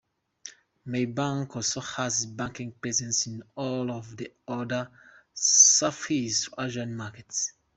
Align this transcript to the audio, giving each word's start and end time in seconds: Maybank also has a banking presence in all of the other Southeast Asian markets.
Maybank 0.87 1.55
also 1.55 1.79
has 1.79 2.23
a 2.23 2.27
banking 2.29 2.71
presence 2.71 3.27
in 3.27 3.43
all 3.53 3.91
of 3.91 4.17
the 4.17 4.33
other 4.47 4.89
Southeast 5.35 6.49
Asian 6.57 6.95
markets. 6.95 7.53